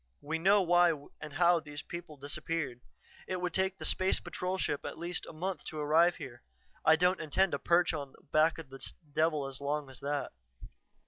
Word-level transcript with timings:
We 0.23 0.39
know 0.39 0.63
why 0.63 0.93
and 1.21 1.33
how 1.33 1.59
those 1.59 1.83
people 1.83 2.17
disappeared. 2.17 2.81
It 3.27 3.39
would 3.39 3.53
take 3.53 3.77
the 3.77 3.85
Space 3.85 4.19
Patrol 4.19 4.57
ship 4.57 4.83
at 4.83 4.97
least 4.97 5.27
a 5.27 5.31
month 5.31 5.63
to 5.65 5.77
arrive 5.77 6.15
here; 6.15 6.41
I 6.83 6.95
don't 6.95 7.21
intend 7.21 7.51
to 7.51 7.59
perch 7.59 7.93
on 7.93 8.13
the 8.13 8.23
back 8.31 8.57
of 8.57 8.69
this 8.71 8.93
devil 9.13 9.45
as 9.45 9.61
long 9.61 9.91
as 9.91 9.99
that. 9.99 10.31